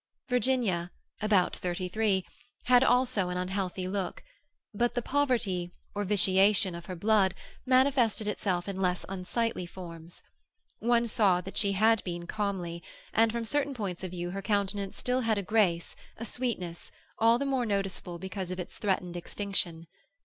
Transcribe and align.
Virginia 0.29 0.89
(about 1.21 1.55
thirty 1.55 1.87
three) 1.87 2.25
had 2.63 2.83
also 2.83 3.29
an 3.29 3.37
unhealthy 3.37 3.87
look, 3.87 4.23
but 4.73 4.95
the 4.95 5.01
poverty, 5.03 5.69
or 5.93 6.03
vitiation, 6.03 6.73
of 6.73 6.87
her 6.87 6.95
blood 6.95 7.35
manifested 7.67 8.27
itself 8.27 8.67
in 8.67 8.81
less 8.81 9.05
unsightly 9.09 9.67
forms. 9.67 10.23
One 10.79 11.05
saw 11.05 11.39
that 11.41 11.55
she 11.55 11.73
had 11.73 12.03
been 12.03 12.25
comely, 12.25 12.81
and 13.13 13.31
from 13.31 13.45
certain 13.45 13.75
points 13.75 14.03
of 14.03 14.09
view 14.09 14.31
her 14.31 14.41
countenance 14.41 14.97
still 14.97 15.21
had 15.21 15.37
a 15.37 15.43
grace, 15.43 15.95
a 16.17 16.25
sweetness, 16.25 16.91
all 17.19 17.37
the 17.37 17.45
more 17.45 17.67
noticeable 17.67 18.17
because 18.17 18.49
of 18.49 18.59
its 18.59 18.79
threatened 18.79 19.15
extinction. 19.15 19.85